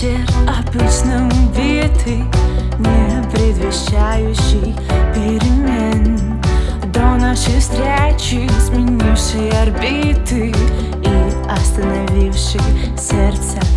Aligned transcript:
вечер 0.00 0.24
обычным 0.46 1.28
биты, 1.50 2.24
не 2.78 3.30
предвещающий 3.30 4.74
перемен. 5.14 6.40
До 6.92 7.16
нашей 7.16 7.58
встречи 7.58 8.48
сменившие 8.60 9.50
орбиты 9.52 10.50
и 10.50 11.50
остановившие 11.50 12.62
сердце 12.96 13.67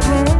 to. 0.00 0.33